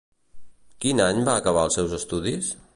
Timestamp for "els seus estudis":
1.69-2.55